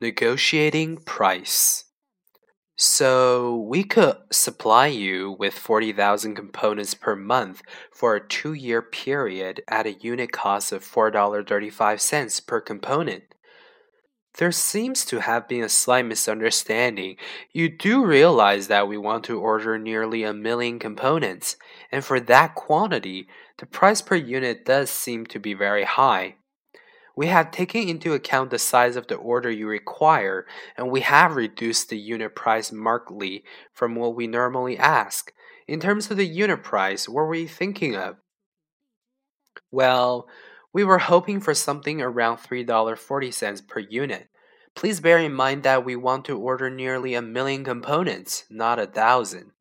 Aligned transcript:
Negotiating 0.00 0.98
price. 0.98 1.84
So 2.76 3.56
we 3.56 3.84
could 3.84 4.16
supply 4.32 4.88
you 4.88 5.36
with 5.38 5.54
40,000 5.54 6.34
components 6.34 6.94
per 6.94 7.14
month 7.14 7.62
for 7.92 8.16
a 8.16 8.26
two 8.26 8.52
year 8.52 8.82
period 8.82 9.62
at 9.68 9.86
a 9.86 9.92
unit 9.92 10.32
cost 10.32 10.72
of 10.72 10.84
$4.35 10.84 12.46
per 12.46 12.60
component. 12.60 13.22
There 14.38 14.50
seems 14.50 15.04
to 15.04 15.20
have 15.20 15.46
been 15.46 15.62
a 15.62 15.68
slight 15.68 16.06
misunderstanding. 16.06 17.16
You 17.52 17.68
do 17.68 18.04
realize 18.04 18.66
that 18.66 18.88
we 18.88 18.98
want 18.98 19.22
to 19.24 19.38
order 19.38 19.78
nearly 19.78 20.24
a 20.24 20.32
million 20.32 20.80
components, 20.80 21.56
and 21.92 22.04
for 22.04 22.18
that 22.18 22.56
quantity, 22.56 23.28
the 23.58 23.66
price 23.66 24.02
per 24.02 24.16
unit 24.16 24.64
does 24.64 24.90
seem 24.90 25.24
to 25.26 25.38
be 25.38 25.54
very 25.54 25.84
high. 25.84 26.34
We 27.16 27.28
have 27.28 27.50
taken 27.50 27.88
into 27.88 28.12
account 28.12 28.50
the 28.50 28.58
size 28.58 28.96
of 28.96 29.06
the 29.06 29.14
order 29.14 29.50
you 29.50 29.68
require, 29.68 30.46
and 30.76 30.90
we 30.90 31.02
have 31.02 31.36
reduced 31.36 31.88
the 31.88 31.98
unit 31.98 32.34
price 32.34 32.72
markedly 32.72 33.44
from 33.72 33.94
what 33.94 34.16
we 34.16 34.26
normally 34.26 34.76
ask. 34.76 35.32
In 35.68 35.80
terms 35.80 36.10
of 36.10 36.16
the 36.16 36.26
unit 36.26 36.62
price, 36.62 37.08
what 37.08 37.26
were 37.26 37.34
you 37.34 37.48
thinking 37.48 37.94
of? 37.94 38.16
Well, 39.70 40.28
we 40.72 40.82
were 40.82 40.98
hoping 40.98 41.40
for 41.40 41.54
something 41.54 42.02
around 42.02 42.38
$3.40 42.38 43.68
per 43.68 43.80
unit. 43.80 44.28
Please 44.74 44.98
bear 44.98 45.18
in 45.18 45.32
mind 45.32 45.62
that 45.62 45.84
we 45.84 45.94
want 45.94 46.24
to 46.24 46.36
order 46.36 46.68
nearly 46.68 47.14
a 47.14 47.22
million 47.22 47.62
components, 47.62 48.44
not 48.50 48.80
a 48.80 48.86
thousand. 48.86 49.52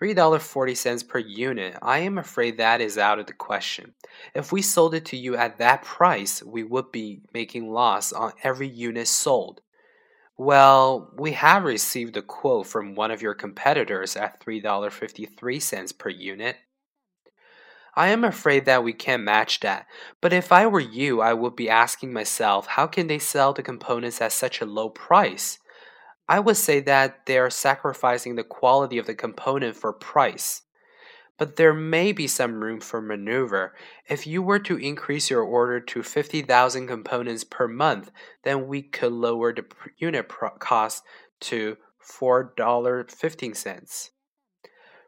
$3.40 0.00 1.08
per 1.08 1.18
unit, 1.18 1.76
I 1.82 1.98
am 1.98 2.16
afraid 2.16 2.56
that 2.56 2.80
is 2.80 2.96
out 2.96 3.18
of 3.18 3.26
the 3.26 3.34
question. 3.34 3.92
If 4.34 4.50
we 4.50 4.62
sold 4.62 4.94
it 4.94 5.04
to 5.06 5.16
you 5.16 5.36
at 5.36 5.58
that 5.58 5.82
price, 5.82 6.42
we 6.42 6.62
would 6.62 6.90
be 6.90 7.20
making 7.34 7.70
loss 7.70 8.12
on 8.12 8.32
every 8.42 8.68
unit 8.68 9.08
sold. 9.08 9.60
Well, 10.38 11.12
we 11.18 11.32
have 11.32 11.64
received 11.64 12.16
a 12.16 12.22
quote 12.22 12.66
from 12.66 12.94
one 12.94 13.10
of 13.10 13.20
your 13.20 13.34
competitors 13.34 14.16
at 14.16 14.42
$3.53 14.42 15.98
per 15.98 16.08
unit. 16.08 16.56
I 17.94 18.08
am 18.08 18.24
afraid 18.24 18.64
that 18.64 18.82
we 18.82 18.94
can't 18.94 19.22
match 19.22 19.60
that, 19.60 19.84
but 20.22 20.32
if 20.32 20.50
I 20.50 20.66
were 20.66 20.80
you, 20.80 21.20
I 21.20 21.34
would 21.34 21.56
be 21.56 21.68
asking 21.68 22.14
myself 22.14 22.68
how 22.68 22.86
can 22.86 23.08
they 23.08 23.18
sell 23.18 23.52
the 23.52 23.62
components 23.62 24.22
at 24.22 24.32
such 24.32 24.62
a 24.62 24.66
low 24.66 24.88
price? 24.88 25.58
I 26.30 26.38
would 26.38 26.56
say 26.56 26.78
that 26.78 27.26
they 27.26 27.38
are 27.38 27.50
sacrificing 27.50 28.36
the 28.36 28.44
quality 28.44 28.98
of 28.98 29.06
the 29.06 29.16
component 29.16 29.74
for 29.74 29.92
price. 29.92 30.62
But 31.36 31.56
there 31.56 31.74
may 31.74 32.12
be 32.12 32.28
some 32.28 32.62
room 32.62 32.78
for 32.78 33.02
maneuver. 33.02 33.74
If 34.08 34.28
you 34.28 34.40
were 34.40 34.60
to 34.60 34.76
increase 34.76 35.28
your 35.28 35.42
order 35.42 35.80
to 35.80 36.04
50,000 36.04 36.86
components 36.86 37.42
per 37.42 37.66
month, 37.66 38.12
then 38.44 38.68
we 38.68 38.80
could 38.80 39.10
lower 39.10 39.52
the 39.52 39.64
unit 39.98 40.30
cost 40.60 41.02
to 41.40 41.76
$4.15. 42.00 44.10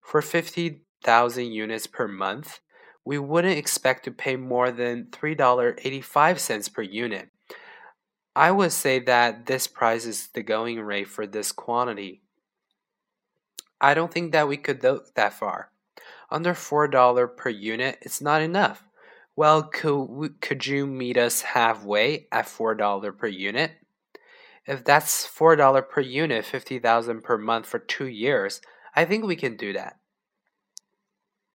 For 0.00 0.22
50,000 0.22 1.44
units 1.46 1.86
per 1.88 2.06
month, 2.06 2.60
we 3.04 3.18
wouldn't 3.18 3.58
expect 3.58 4.04
to 4.04 4.12
pay 4.12 4.36
more 4.36 4.70
than 4.70 5.08
$3.85 5.10 6.72
per 6.72 6.82
unit. 6.82 7.30
I 8.38 8.52
would 8.52 8.70
say 8.70 9.00
that 9.00 9.46
this 9.46 9.66
price 9.66 10.06
is 10.06 10.28
the 10.28 10.44
going 10.44 10.78
rate 10.78 11.08
for 11.08 11.26
this 11.26 11.50
quantity. 11.50 12.22
I 13.80 13.94
don't 13.94 14.12
think 14.14 14.30
that 14.30 14.46
we 14.46 14.56
could 14.56 14.78
go 14.78 15.00
that 15.16 15.32
far. 15.32 15.72
Under 16.30 16.54
$4 16.54 17.36
per 17.36 17.48
unit, 17.48 17.98
it's 18.00 18.20
not 18.20 18.40
enough. 18.40 18.84
Well, 19.34 19.64
could, 19.64 20.36
could 20.40 20.64
you 20.68 20.86
meet 20.86 21.16
us 21.16 21.40
halfway 21.40 22.28
at 22.30 22.46
$4 22.46 23.18
per 23.18 23.26
unit? 23.26 23.72
If 24.68 24.84
that's 24.84 25.26
$4 25.26 25.88
per 25.88 26.00
unit, 26.00 26.44
50,000 26.44 27.24
per 27.24 27.38
month 27.38 27.66
for 27.66 27.80
2 27.80 28.06
years, 28.06 28.60
I 28.94 29.04
think 29.04 29.24
we 29.24 29.34
can 29.34 29.56
do 29.56 29.72
that. 29.72 29.96